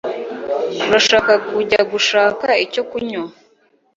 urashaka 0.89 1.31
kujya 1.47 1.81
gushaka 1.91 2.47
icyo 2.65 2.81
kunywa 2.89 3.25